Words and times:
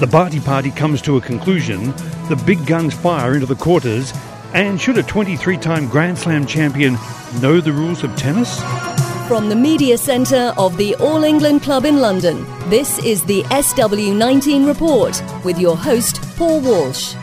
The 0.00 0.08
Barty 0.08 0.40
party 0.40 0.72
comes 0.72 1.00
to 1.02 1.18
a 1.18 1.20
conclusion, 1.20 1.92
the 2.28 2.42
big 2.44 2.66
guns 2.66 2.92
fire 2.92 3.34
into 3.34 3.46
the 3.46 3.54
quarters, 3.54 4.12
and 4.52 4.80
should 4.80 4.98
a 4.98 5.04
23 5.04 5.56
time 5.56 5.88
Grand 5.88 6.18
Slam 6.18 6.46
champion 6.46 6.98
know 7.40 7.60
the 7.60 7.72
rules 7.72 8.02
of 8.02 8.14
tennis? 8.16 8.60
From 9.28 9.48
the 9.48 9.54
Media 9.54 9.96
Centre 9.96 10.52
of 10.58 10.76
the 10.78 10.96
All 10.96 11.22
England 11.22 11.62
Club 11.62 11.84
in 11.84 12.00
London, 12.00 12.44
this 12.68 12.98
is 13.04 13.22
the 13.22 13.44
SW19 13.44 14.66
Report 14.66 15.22
with 15.44 15.60
your 15.60 15.76
host, 15.76 16.20
Paul 16.36 16.60
Walsh. 16.60 17.14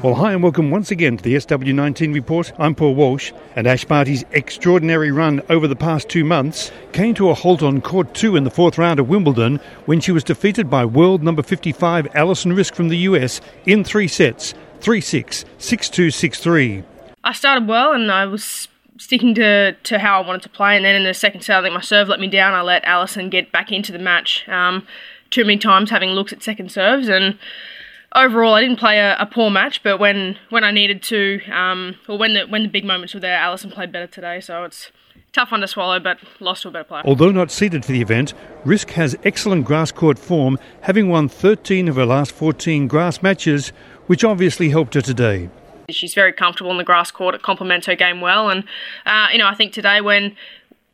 Well, 0.00 0.14
hi 0.14 0.32
and 0.32 0.44
welcome 0.44 0.70
once 0.70 0.92
again 0.92 1.16
to 1.16 1.24
the 1.24 1.34
SW19 1.34 2.14
report. 2.14 2.52
I'm 2.56 2.76
Paul 2.76 2.94
Walsh, 2.94 3.32
and 3.56 3.66
Ash 3.66 3.84
Barty's 3.84 4.24
extraordinary 4.30 5.10
run 5.10 5.42
over 5.50 5.66
the 5.66 5.74
past 5.74 6.08
two 6.08 6.22
months 6.22 6.70
came 6.92 7.14
to 7.14 7.30
a 7.30 7.34
halt 7.34 7.64
on 7.64 7.80
court 7.80 8.14
two 8.14 8.36
in 8.36 8.44
the 8.44 8.50
fourth 8.50 8.78
round 8.78 9.00
of 9.00 9.08
Wimbledon 9.08 9.58
when 9.86 9.98
she 9.98 10.12
was 10.12 10.22
defeated 10.22 10.70
by 10.70 10.84
world 10.84 11.24
number 11.24 11.42
55 11.42 12.06
Alison 12.14 12.52
Riske 12.52 12.76
from 12.76 12.90
the 12.90 12.98
US 12.98 13.40
in 13.66 13.82
three 13.82 14.06
sets 14.06 14.54
3 14.82 15.00
6, 15.00 15.44
6 15.58 15.88
2, 15.88 16.10
6 16.12 16.38
3. 16.38 16.84
I 17.24 17.32
started 17.32 17.66
well 17.66 17.92
and 17.92 18.12
I 18.12 18.24
was 18.26 18.68
sticking 18.98 19.34
to, 19.34 19.72
to 19.72 19.98
how 19.98 20.22
I 20.22 20.24
wanted 20.24 20.42
to 20.42 20.48
play, 20.48 20.76
and 20.76 20.84
then 20.84 20.94
in 20.94 21.02
the 21.02 21.12
second 21.12 21.40
set, 21.40 21.58
I 21.58 21.62
think 21.62 21.74
my 21.74 21.80
serve 21.80 22.06
let 22.06 22.20
me 22.20 22.28
down. 22.28 22.54
I 22.54 22.60
let 22.60 22.84
Alison 22.84 23.30
get 23.30 23.50
back 23.50 23.72
into 23.72 23.90
the 23.90 23.98
match 23.98 24.48
um, 24.48 24.86
too 25.30 25.44
many 25.44 25.58
times, 25.58 25.90
having 25.90 26.10
looks 26.10 26.32
at 26.32 26.44
second 26.44 26.70
serves 26.70 27.08
and 27.08 27.36
overall, 28.14 28.54
I 28.54 28.60
didn't 28.60 28.78
play 28.78 28.98
a, 28.98 29.16
a, 29.18 29.26
poor 29.26 29.50
match, 29.50 29.82
but 29.82 29.98
when, 29.98 30.38
when 30.50 30.64
I 30.64 30.70
needed 30.70 31.02
to, 31.04 31.40
um, 31.50 31.96
or 32.08 32.18
when 32.18 32.34
the 32.34 32.46
when 32.46 32.62
the 32.62 32.68
big 32.68 32.84
moments 32.84 33.14
were 33.14 33.20
there, 33.20 33.36
Alison 33.36 33.70
played 33.70 33.92
better 33.92 34.06
today. 34.06 34.40
So 34.40 34.64
it's 34.64 34.90
tough 35.32 35.50
one 35.50 35.60
to 35.60 35.68
swallow, 35.68 36.00
but 36.00 36.18
lost 36.40 36.62
to 36.62 36.68
a 36.68 36.70
better 36.70 36.84
player. 36.84 37.02
Although 37.04 37.30
not 37.30 37.50
seeded 37.50 37.84
for 37.84 37.92
the 37.92 38.00
event, 38.00 38.34
Riske 38.64 38.90
has 38.92 39.16
excellent 39.24 39.64
grass 39.64 39.92
court 39.92 40.18
form, 40.18 40.58
having 40.82 41.08
won 41.08 41.28
13 41.28 41.88
of 41.88 41.96
her 41.96 42.06
last 42.06 42.32
14 42.32 42.88
grass 42.88 43.22
matches, 43.22 43.68
which 44.06 44.24
obviously 44.24 44.70
helped 44.70 44.94
her 44.94 45.00
today. 45.00 45.50
She's 45.90 46.14
very 46.14 46.34
comfortable 46.34 46.70
on 46.70 46.76
the 46.76 46.84
grass 46.84 47.10
court. 47.10 47.34
It 47.34 47.42
complements 47.42 47.86
her 47.86 47.94
game 47.94 48.20
well, 48.20 48.50
and 48.50 48.64
uh, 49.06 49.28
you 49.32 49.38
know 49.38 49.46
I 49.46 49.54
think 49.54 49.72
today 49.72 50.00
when 50.00 50.36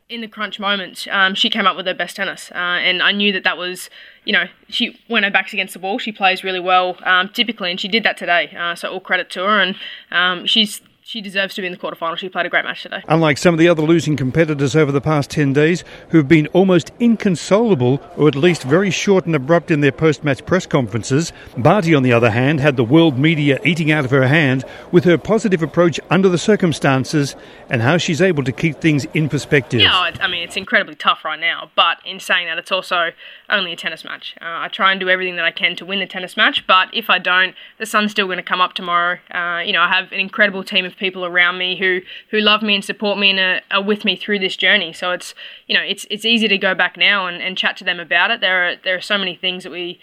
in 0.07 0.21
the 0.21 0.27
crunch 0.27 0.59
moments, 0.59 1.07
um, 1.09 1.33
she 1.33 1.49
came 1.49 1.65
up 1.65 1.75
with 1.75 1.87
her 1.87 1.93
best 1.93 2.15
tennis, 2.15 2.51
uh, 2.51 2.57
and 2.57 3.01
I 3.01 3.11
knew 3.11 3.31
that 3.31 3.43
that 3.43 3.57
was, 3.57 3.89
you 4.23 4.33
know, 4.33 4.45
she 4.69 4.99
when 5.07 5.23
her 5.23 5.31
back's 5.31 5.53
against 5.53 5.73
the 5.73 5.79
wall, 5.79 5.97
she 5.97 6.11
plays 6.11 6.43
really 6.43 6.59
well 6.59 6.97
um, 7.03 7.29
typically, 7.29 7.71
and 7.71 7.79
she 7.79 7.87
did 7.87 8.03
that 8.03 8.17
today. 8.17 8.55
Uh, 8.57 8.75
so 8.75 8.91
all 8.91 8.99
credit 8.99 9.29
to 9.31 9.39
her, 9.41 9.59
and 9.59 9.75
um, 10.11 10.45
she's 10.45 10.81
she 11.07 11.21
deserves 11.21 11.53
to 11.53 11.61
be 11.61 11.67
in 11.67 11.71
the 11.71 11.77
quarterfinal. 11.77 12.17
She 12.17 12.29
played 12.29 12.47
a 12.47 12.49
great 12.49 12.65
match 12.65 12.81
today. 12.81 13.03
Unlike 13.07 13.37
some 13.37 13.53
of 13.53 13.59
the 13.59 13.67
other 13.67 13.83
losing 13.83 14.17
competitors 14.17 14.75
over 14.75 14.91
the 14.91 14.99
past 14.99 15.29
10 15.29 15.53
days 15.53 15.83
who 16.09 16.17
have 16.17 16.27
been 16.27 16.47
almost 16.47 16.91
inconsolable 16.99 18.01
or 18.17 18.27
at 18.27 18.33
least 18.33 18.63
very 18.63 18.89
short 18.89 19.27
and 19.27 19.35
abrupt 19.35 19.69
in 19.69 19.81
their 19.81 19.91
post 19.91 20.23
match 20.23 20.43
press 20.47 20.65
conferences, 20.65 21.31
Barty, 21.55 21.93
on 21.93 22.01
the 22.01 22.11
other 22.11 22.31
hand, 22.31 22.59
had 22.59 22.75
the 22.75 22.83
world 22.83 23.19
media 23.19 23.59
eating 23.63 23.91
out 23.91 24.03
of 24.03 24.09
her 24.09 24.27
hand 24.27 24.65
with 24.91 25.03
her 25.03 25.15
positive 25.15 25.61
approach 25.61 25.99
under 26.09 26.27
the 26.27 26.39
circumstances 26.39 27.35
and 27.69 27.83
how 27.83 27.97
she's 27.97 28.19
able 28.19 28.43
to 28.43 28.51
keep 28.51 28.81
things 28.81 29.05
in 29.13 29.29
perspective. 29.29 29.81
Yeah, 29.81 30.11
I 30.19 30.27
mean, 30.27 30.41
it's 30.41 30.57
incredibly 30.57 30.95
tough 30.95 31.23
right 31.23 31.39
now, 31.39 31.69
but 31.75 31.99
in 32.03 32.19
saying 32.19 32.47
that, 32.47 32.57
it's 32.57 32.71
also 32.71 33.11
only 33.47 33.73
a 33.73 33.75
tennis 33.75 34.03
match. 34.03 34.33
Uh, 34.41 34.45
I 34.45 34.69
try 34.69 34.89
and 34.89 34.99
do 34.99 35.07
everything 35.07 35.35
that 35.35 35.45
I 35.45 35.51
can 35.51 35.75
to 35.75 35.85
win 35.85 35.99
the 35.99 36.07
tennis 36.07 36.35
match, 36.35 36.65
but 36.65 36.91
if 36.93 37.11
I 37.11 37.19
don't, 37.19 37.53
the 37.77 37.85
sun's 37.85 38.09
still 38.09 38.25
going 38.25 38.37
to 38.37 38.43
come 38.43 38.59
up 38.59 38.73
tomorrow. 38.73 39.19
Uh, 39.29 39.61
you 39.63 39.71
know, 39.71 39.81
I 39.81 39.89
have 39.89 40.11
an 40.11 40.19
incredible 40.19 40.63
team 40.63 40.83
of 40.83 40.94
people 40.97 41.25
around 41.25 41.57
me 41.57 41.77
who 41.77 42.01
who 42.31 42.39
love 42.39 42.61
me 42.61 42.75
and 42.75 42.83
support 42.83 43.17
me 43.17 43.31
and 43.31 43.39
are, 43.39 43.61
are, 43.71 43.83
with 43.83 44.05
me 44.05 44.15
through 44.15 44.39
this 44.39 44.55
journey. 44.55 44.93
So 44.93 45.11
it's 45.11 45.33
you 45.67 45.75
know 45.75 45.83
it's 45.83 46.05
it's 46.09 46.25
easy 46.25 46.47
to 46.47 46.57
go 46.57 46.73
back 46.75 46.97
now 46.97 47.27
and, 47.27 47.41
and 47.41 47.57
chat 47.57 47.77
to 47.77 47.83
them 47.83 47.99
about 47.99 48.31
it. 48.31 48.41
There 48.41 48.69
are 48.69 48.75
there 48.83 48.95
are 48.95 49.01
so 49.01 49.17
many 49.17 49.35
things 49.35 49.63
that 49.63 49.71
we 49.71 49.99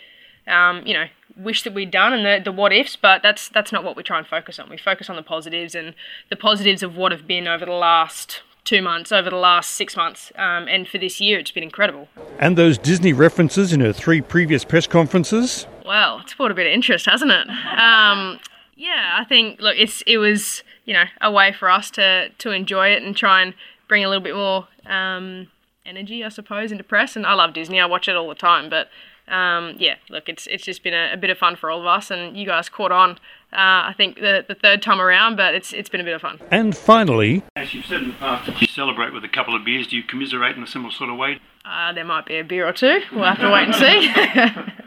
um, 0.47 0.83
you 0.87 0.95
know 0.95 1.07
wish 1.37 1.63
that 1.63 1.73
we'd 1.73 1.91
done 1.91 2.13
and 2.13 2.25
the, 2.27 2.43
the 2.45 2.53
what 2.53 2.73
ifs, 2.73 2.97
but 2.97 3.23
that's 3.23 3.49
that's 3.49 3.73
not 3.73 3.85
what 3.85 3.97
we 3.97 4.03
try 4.03 4.19
and 4.19 4.27
focus 4.27 4.59
on. 4.59 4.69
We 4.69 4.77
focus 4.77 5.09
on 5.09 5.17
the 5.17 5.23
positives 5.23 5.75
and 5.75 5.95
the 6.31 6.37
positives 6.37 6.83
of 6.83 6.97
what 6.97 7.13
have 7.13 7.27
been 7.27 7.49
over 7.49 7.65
the 7.65 7.73
last 7.73 8.43
two 8.65 8.83
months, 8.83 9.11
over 9.11 9.29
the 9.29 9.37
last 9.37 9.73
six 9.73 9.97
months, 9.97 10.31
um, 10.37 10.69
and 10.69 10.87
for 10.87 10.99
this 10.99 11.21
year, 11.21 11.39
it's 11.39 11.51
been 11.51 11.65
incredible. 11.65 12.09
And 12.39 12.57
those 12.57 12.79
Disney 12.79 13.13
references 13.13 13.73
in 13.73 13.81
her 13.81 13.93
three 13.93 14.21
previous 14.21 14.65
press 14.65 14.87
conferences? 14.87 15.67
Well, 15.85 16.21
it's 16.21 16.35
brought 16.35 16.53
a 16.53 16.55
bit 16.55 16.67
of 16.67 16.73
interest, 16.73 17.07
hasn't 17.07 17.33
it? 17.33 17.49
Um, 17.49 18.39
yeah, 18.83 19.17
I 19.17 19.25
think 19.25 19.61
look, 19.61 19.77
it's 19.79 20.03
it 20.09 20.19
was 20.19 20.65
you 20.85 20.93
know 20.93 21.05
a 21.21 21.31
way 21.31 21.53
for 21.53 21.71
us 21.71 21.91
to 21.93 22.31
to 22.31 22.51
enjoy 22.51 22.89
it 22.89 23.03
and 23.03 23.17
try 23.17 23.41
and 23.41 23.55
bring 23.87 24.05
a 24.05 24.09
little 24.09 24.23
bit 24.23 24.35
more 24.35 24.67
um, 24.87 25.49
energy, 25.87 26.25
I 26.25 26.29
suppose, 26.31 26.73
into 26.73 26.83
press. 26.83 27.15
And 27.15 27.25
I 27.25 27.35
love 27.35 27.55
Disney; 27.55 27.79
I 27.79 27.87
watch 27.87 28.09
it 28.09 28.17
all 28.17 28.29
the 28.29 28.35
time. 28.35 28.69
But 28.69 28.89
um, 29.33 29.77
yeah, 29.79 29.97
look, 30.11 30.29
it's 30.29 30.49
it's 30.49 30.65
just 30.65 30.83
been 30.83 30.95
a, 30.95 31.13
a, 31.13 31.17
bit 31.17 31.31
of 31.31 31.39
fun 31.39 31.55
for 31.55 31.71
all 31.71 31.81
of 31.81 31.87
us, 31.87 32.11
and 32.11 32.37
you 32.37 32.45
guys 32.45 32.69
caught 32.69 32.91
on. 32.91 33.13
Uh, 33.53 33.87
I 33.87 33.95
think 33.97 34.17
the, 34.17 34.45
the 34.49 34.57
third 34.57 34.83
time 34.83 35.01
around, 35.01 35.37
but 35.37 35.55
it's 35.55 35.73
it's 35.73 35.89
been 35.89 36.01
a 36.01 36.05
bit 36.05 36.15
of 36.15 36.23
fun. 36.23 36.41
And 36.51 36.77
finally, 36.77 37.45
as 37.55 37.75
you've 37.75 37.87
said 37.87 38.03
in 38.03 38.09
the 38.09 38.15
past, 38.15 38.47
that 38.47 38.61
you 38.61 38.67
celebrate 38.67 39.13
with 39.13 39.23
a 39.23 39.29
couple 39.29 39.55
of 39.55 39.65
beers. 39.65 39.87
Do 39.87 39.97
you 39.97 40.03
commiserate 40.03 40.57
in 40.57 40.63
a 40.65 40.67
similar 40.67 40.93
sort 40.93 41.09
of 41.09 41.17
way? 41.17 41.41
Uh, 41.65 41.93
there 41.93 42.05
might 42.05 42.27
be 42.27 42.37
a 42.39 42.43
beer 42.43 42.67
or 42.67 42.73
two. 42.73 43.01
We'll 43.13 43.23
have 43.23 43.39
to 43.39 43.49
wait 43.49 43.69
and 43.69 43.75
see. 43.77 44.73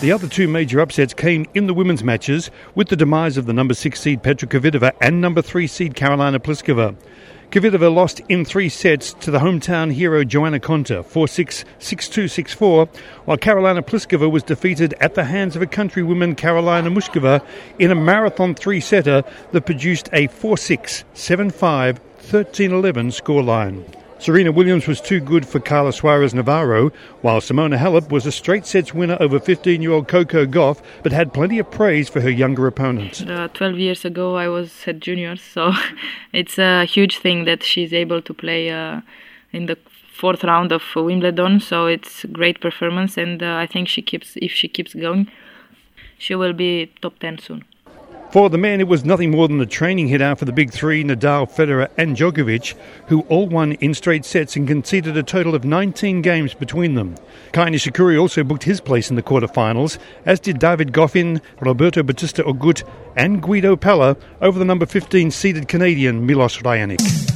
The 0.00 0.12
other 0.12 0.28
two 0.28 0.48
major 0.48 0.80
upsets 0.80 1.12
came 1.12 1.44
in 1.52 1.66
the 1.66 1.74
women's 1.74 2.02
matches 2.02 2.50
with 2.74 2.88
the 2.88 2.96
demise 2.96 3.36
of 3.36 3.44
the 3.44 3.52
number 3.52 3.74
six 3.74 4.00
seed 4.00 4.22
Petra 4.22 4.48
Kvitova 4.48 4.92
and 4.98 5.20
number 5.20 5.42
three 5.42 5.66
seed 5.66 5.92
Karolina 5.94 6.38
Pliskova. 6.38 6.96
Kvitova 7.50 7.94
lost 7.94 8.22
in 8.30 8.46
three 8.46 8.70
sets 8.70 9.12
to 9.12 9.30
the 9.30 9.40
hometown 9.40 9.92
hero 9.92 10.24
Joanna 10.24 10.58
Konta 10.58 11.04
4 11.04 11.28
6, 11.28 11.66
6 11.78 12.08
2, 12.08 12.28
6 12.28 12.54
4, 12.54 12.88
while 13.26 13.36
Karolina 13.36 13.82
Pliskova 13.82 14.30
was 14.30 14.42
defeated 14.42 14.94
at 15.00 15.16
the 15.16 15.24
hands 15.24 15.54
of 15.54 15.60
a 15.60 15.66
countrywoman 15.66 16.34
Karolina 16.34 16.90
Muchova 16.90 17.44
in 17.78 17.90
a 17.90 17.94
marathon 17.94 18.54
three 18.54 18.80
setter 18.80 19.22
that 19.52 19.66
produced 19.66 20.08
a 20.14 20.28
4 20.28 20.56
6, 20.56 21.04
7 21.12 21.50
5, 21.50 22.00
13 22.20 22.72
11 22.72 23.08
scoreline. 23.08 23.99
Serena 24.20 24.52
Williams 24.52 24.86
was 24.86 25.00
too 25.00 25.18
good 25.18 25.48
for 25.48 25.60
Carla 25.60 25.94
Suarez 25.94 26.34
Navarro, 26.34 26.92
while 27.22 27.40
Simona 27.40 27.78
Halep 27.78 28.10
was 28.10 28.26
a 28.26 28.32
straight 28.32 28.66
sets 28.66 28.92
winner 28.92 29.16
over 29.18 29.40
15 29.40 29.80
year 29.80 29.92
old 29.92 30.08
Coco 30.08 30.44
Gauff, 30.44 30.82
but 31.02 31.10
had 31.10 31.32
plenty 31.32 31.58
of 31.58 31.70
praise 31.70 32.10
for 32.10 32.20
her 32.20 32.28
younger 32.28 32.66
opponent. 32.66 33.26
Uh, 33.26 33.48
12 33.54 33.78
years 33.78 34.04
ago, 34.04 34.36
I 34.36 34.46
was 34.48 34.84
at 34.86 35.00
juniors, 35.00 35.40
so 35.40 35.72
it's 36.34 36.58
a 36.58 36.84
huge 36.84 37.16
thing 37.16 37.46
that 37.46 37.62
she's 37.62 37.94
able 37.94 38.20
to 38.20 38.34
play 38.34 38.68
uh, 38.68 39.00
in 39.52 39.64
the 39.64 39.78
fourth 40.12 40.44
round 40.44 40.70
of 40.70 40.82
Wimbledon, 40.94 41.58
so 41.58 41.86
it's 41.86 42.26
great 42.26 42.60
performance, 42.60 43.16
and 43.16 43.42
uh, 43.42 43.56
I 43.56 43.66
think 43.66 43.88
she 43.88 44.02
keeps, 44.02 44.36
if 44.36 44.52
she 44.52 44.68
keeps 44.68 44.92
going, 44.92 45.30
she 46.18 46.34
will 46.34 46.52
be 46.52 46.92
top 47.00 47.18
10 47.20 47.38
soon. 47.38 47.64
For 48.32 48.48
the 48.48 48.58
men, 48.58 48.78
it 48.78 48.86
was 48.86 49.04
nothing 49.04 49.32
more 49.32 49.48
than 49.48 49.60
a 49.60 49.66
training 49.66 50.06
hit 50.06 50.22
out 50.22 50.38
for 50.38 50.44
the 50.44 50.52
big 50.52 50.70
three 50.70 51.02
Nadal, 51.02 51.50
Federer, 51.50 51.88
and 51.98 52.16
Djokovic, 52.16 52.74
who 53.08 53.22
all 53.22 53.48
won 53.48 53.72
in 53.72 53.92
straight 53.92 54.24
sets 54.24 54.54
and 54.54 54.68
conceded 54.68 55.16
a 55.16 55.24
total 55.24 55.56
of 55.56 55.64
19 55.64 56.22
games 56.22 56.54
between 56.54 56.94
them. 56.94 57.16
Kei 57.52 57.62
Nishikori 57.62 58.20
also 58.20 58.44
booked 58.44 58.62
his 58.62 58.80
place 58.80 59.10
in 59.10 59.16
the 59.16 59.22
quarterfinals, 59.22 59.98
as 60.24 60.38
did 60.38 60.60
David 60.60 60.92
Goffin, 60.92 61.40
Roberto 61.60 62.04
Bautista 62.04 62.44
Agut, 62.44 62.88
and 63.16 63.42
Guido 63.42 63.74
Pella 63.74 64.16
over 64.40 64.60
the 64.60 64.64
number 64.64 64.86
15 64.86 65.32
seeded 65.32 65.66
Canadian 65.66 66.24
Milos 66.24 66.58
Raonic. 66.58 67.29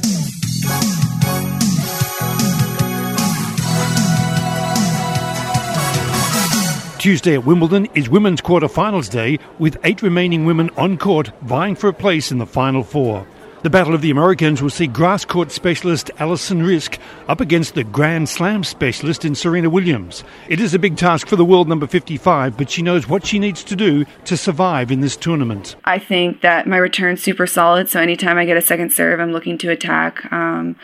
Tuesday 7.05 7.35
at 7.35 7.45
Wimbledon 7.45 7.85
is 7.93 8.09
women's 8.09 8.41
quarter-finals 8.41 9.09
day 9.09 9.37
with 9.59 9.77
eight 9.83 10.01
remaining 10.01 10.43
women 10.43 10.71
on 10.71 10.97
court 10.97 11.29
vying 11.43 11.75
for 11.75 11.87
a 11.87 11.93
place 11.93 12.31
in 12.31 12.39
the 12.39 12.47
final 12.47 12.83
four. 12.83 13.27
The 13.61 13.69
Battle 13.69 13.93
of 13.93 14.01
the 14.01 14.09
Americans 14.09 14.59
will 14.59 14.71
see 14.71 14.87
grass 14.87 15.23
court 15.23 15.51
specialist 15.51 16.09
Alison 16.17 16.63
Riske 16.63 16.97
up 17.27 17.41
against 17.41 17.75
the 17.75 17.83
Grand 17.83 18.27
Slam 18.27 18.63
specialist 18.63 19.23
in 19.23 19.35
Serena 19.35 19.69
Williams. 19.69 20.23
It 20.49 20.59
is 20.59 20.73
a 20.73 20.79
big 20.79 20.97
task 20.97 21.27
for 21.27 21.35
the 21.35 21.45
world 21.45 21.69
number 21.69 21.85
55, 21.85 22.57
but 22.57 22.71
she 22.71 22.81
knows 22.81 23.07
what 23.07 23.23
she 23.23 23.37
needs 23.37 23.63
to 23.65 23.75
do 23.75 24.05
to 24.23 24.35
survive 24.35 24.91
in 24.91 25.01
this 25.01 25.15
tournament. 25.15 25.75
I 25.85 25.99
think 25.99 26.41
that 26.41 26.65
my 26.65 26.77
return's 26.77 27.21
super 27.21 27.45
solid, 27.45 27.87
so 27.87 27.99
anytime 27.99 28.39
I 28.39 28.45
get 28.45 28.57
a 28.57 28.61
second 28.61 28.91
serve, 28.91 29.19
I'm 29.19 29.31
looking 29.31 29.59
to 29.59 29.69
attack. 29.69 30.25
Um, 30.33 30.75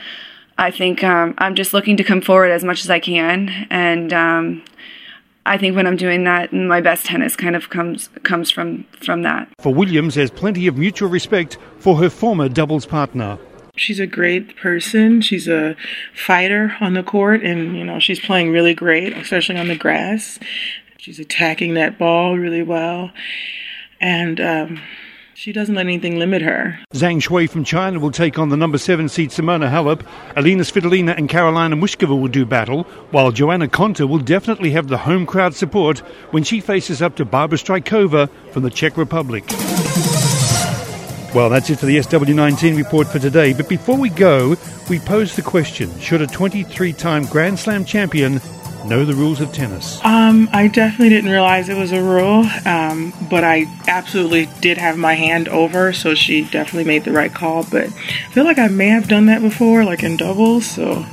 I 0.56 0.70
think 0.70 1.04
um, 1.04 1.34
I'm 1.40 1.56
just 1.56 1.74
looking 1.74 1.98
to 1.98 2.04
come 2.04 2.22
forward 2.22 2.52
as 2.52 2.64
much 2.64 2.84
as 2.84 2.92
I 2.92 3.00
can, 3.00 3.50
and 3.72 4.14
um, 4.14 4.64
I 5.46 5.58
think 5.58 5.76
when 5.76 5.88
I'm 5.88 5.96
doing 5.96 6.24
that, 6.26 6.54
my 6.54 6.82
best 6.82 7.06
tennis 7.06 7.36
kind 7.36 7.56
of 7.56 7.70
comes 7.70 8.10
comes 8.24 8.52
from 8.52 8.86
from 9.04 9.24
that. 9.24 9.50
For 9.60 9.74
Williams, 9.74 10.16
there's 10.16 10.30
plenty 10.30 10.68
of 10.68 10.78
mutual 10.78 11.10
respect 11.10 11.58
for 11.80 11.98
her 11.98 12.10
former 12.10 12.48
doubles 12.48 12.86
partner. 12.86 13.40
She's 13.76 14.00
a 14.00 14.06
great 14.06 14.56
person. 14.58 15.22
She's 15.22 15.48
a 15.48 15.76
fighter 16.14 16.76
on 16.80 16.94
the 16.94 17.04
court, 17.04 17.42
and 17.44 17.76
you 17.76 17.84
know 17.84 18.00
she's 18.00 18.20
playing 18.20 18.52
really 18.52 18.76
great, 18.76 19.14
especially 19.18 19.58
on 19.58 19.68
the 19.68 19.78
grass. 19.78 20.40
She's 20.98 21.20
attacking 21.20 21.74
that 21.74 21.98
ball 21.98 22.38
really 22.38 22.62
well, 22.62 23.12
and 24.00 24.40
um, 24.40 24.82
She 25.42 25.52
doesn't 25.52 25.74
let 25.74 25.88
anything 25.88 26.20
limit 26.20 26.44
her. 26.44 26.78
Zhang 26.94 27.20
Shuai 27.20 27.50
from 27.50 27.64
China 27.64 28.00
will 28.00 28.12
take 28.12 28.38
on 28.38 28.50
the 28.50 28.56
number 28.56 28.78
seven 28.78 29.10
seed 29.10 29.32
Simona 29.32 29.72
Halep. 29.72 30.06
Elina 30.38 30.62
Svitolina 30.62 31.18
and 31.18 31.28
Karolina 31.28 31.74
Muchova 31.74 32.10
will 32.10 32.28
do 32.28 32.46
battle, 32.46 32.84
while 33.10 33.32
Joanna 33.32 33.68
Konta 33.68 34.08
will 34.08 34.20
definitely 34.20 34.70
have 34.70 34.88
the 34.88 35.00
home 35.00 35.26
crowd 35.26 35.56
support 35.56 35.98
when 36.30 36.44
she 36.44 36.62
faces 36.62 37.02
up 37.02 37.16
to 37.16 37.26
Barbora 37.26 37.58
Strycova 37.58 38.30
from 38.52 38.62
the 38.62 38.70
Czech 38.70 38.98
Republic. 38.98 39.44
Well, 41.34 41.50
that's 41.50 41.72
it 41.72 41.80
for 41.80 41.88
the 41.88 41.98
SW19 41.98 42.78
report 42.78 43.08
for 43.08 43.18
today. 43.18 43.54
But 43.54 43.68
before 43.68 43.98
we 43.98 44.10
go, 44.12 44.56
we 44.92 45.00
pose 45.00 45.36
the 45.36 45.42
question 45.42 45.90
Should 45.98 46.22
a 46.22 46.28
23 46.28 46.94
time 46.94 47.26
Grand 47.26 47.58
Slam 47.58 47.84
champion 47.84 48.40
know 48.86 49.06
the 49.06 49.14
rules 49.14 49.42
of 49.42 49.52
tennis? 49.52 50.00
Um, 50.04 50.50
I 50.52 50.68
definitely 50.68 51.10
didn't 51.10 51.30
realize 51.30 51.70
it 51.70 51.78
was 51.78 51.92
a 51.92 52.02
rule, 52.02 52.46
um, 52.66 53.14
but 53.30 53.44
I 53.44 53.66
absolutely 53.88 54.48
did 54.62 54.78
have 54.78 54.98
my 54.98 55.14
hand 55.14 55.48
over, 55.50 55.94
so 55.94 56.16
she 56.16 56.44
definitely 56.44 56.86
made 56.86 57.04
the 57.04 57.12
right 57.12 57.34
call. 57.34 57.64
But 57.64 57.88
I 57.88 58.32
feel 58.32 58.44
like 58.44 58.60
I 58.60 58.68
may 58.68 58.88
have 58.88 59.08
done 59.08 59.28
that 59.28 59.42
before, 59.42 59.84
like 59.84 60.04
in 60.04 60.18
doubles, 60.18 60.66
so. 60.66 61.06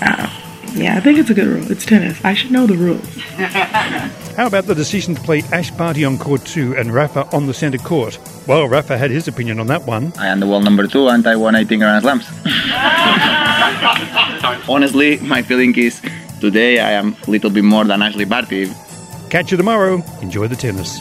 Uh, 0.00 0.40
yeah, 0.74 0.96
I 0.96 1.00
think 1.00 1.18
it's 1.18 1.30
a 1.30 1.34
good 1.34 1.46
rule. 1.46 1.70
It's 1.70 1.86
tennis. 1.86 2.22
I 2.24 2.34
should 2.34 2.50
know 2.50 2.66
the 2.66 2.76
rules. 2.76 3.06
How 4.36 4.48
about 4.48 4.64
the 4.64 4.74
decision 4.74 5.14
to 5.14 5.20
play 5.20 5.42
Ash 5.52 5.70
Barty 5.70 6.04
on 6.04 6.18
court 6.18 6.44
two 6.44 6.76
and 6.76 6.92
Rafa 6.92 7.28
on 7.32 7.46
the 7.46 7.54
centre 7.54 7.78
court? 7.78 8.18
Well, 8.48 8.66
Rafa 8.66 8.98
had 8.98 9.12
his 9.12 9.28
opinion 9.28 9.60
on 9.60 9.68
that 9.68 9.84
one. 9.84 10.12
I 10.18 10.26
am 10.26 10.40
the 10.40 10.48
world 10.48 10.64
number 10.64 10.88
two 10.88 11.06
and 11.06 11.24
I 11.26 11.36
won 11.36 11.54
18 11.54 11.78
Grand 11.78 12.02
Slams. 12.02 12.26
Honestly, 14.68 15.18
my 15.18 15.42
feeling 15.42 15.76
is 15.78 16.00
today 16.44 16.78
I 16.78 16.92
am 16.92 17.16
a 17.26 17.30
little 17.30 17.48
bit 17.48 17.64
more 17.64 17.84
than 17.84 18.00
Ashleigh 18.00 18.28
Barty. 18.28 18.70
Catch 19.30 19.50
you 19.50 19.56
tomorrow. 19.56 20.02
Enjoy 20.20 20.46
the 20.46 20.56
tennis. 20.56 20.98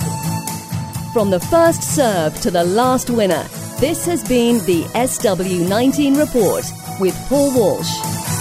From 1.12 1.32
the 1.32 1.40
first 1.52 1.84
serve 1.84 2.40
to 2.42 2.50
the 2.50 2.64
last 2.64 3.10
winner, 3.10 3.44
this 3.82 4.06
has 4.06 4.24
been 4.24 4.66
the 4.66 4.84
SW19 4.96 6.18
Report 6.18 6.64
with 7.02 7.16
Paul 7.28 7.54
Walsh. 7.54 8.33